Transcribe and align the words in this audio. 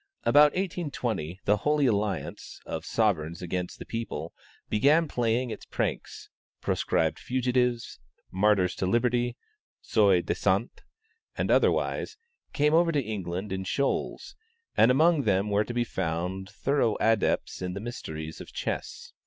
About 0.23 0.53
1820, 0.53 1.41
the 1.45 1.57
Holy 1.57 1.85
Alliance 1.85 2.59
(of 2.65 2.87
Sovereigns 2.87 3.43
against 3.43 3.77
the 3.77 3.85
people) 3.85 4.33
began 4.67 5.07
playing 5.07 5.51
its 5.51 5.63
pranks: 5.67 6.27
proscribed 6.59 7.19
fugitives, 7.19 7.99
martyrs 8.31 8.73
to 8.77 8.87
liberty 8.87 9.37
soi 9.79 10.21
disant 10.23 10.81
and 11.37 11.51
otherwise 11.51 12.17
came 12.51 12.73
over 12.73 12.91
to 12.91 12.99
England 13.03 13.51
in 13.51 13.63
shoals, 13.63 14.35
and 14.75 14.89
amongst 14.89 15.27
them 15.27 15.51
were 15.51 15.63
to 15.63 15.71
be 15.73 15.83
found 15.83 16.49
thorough 16.49 16.97
adepts 16.99 17.61
in 17.61 17.73
the 17.75 17.79
mysteries 17.79 18.41
of 18.41 18.51
chess. 18.51 19.13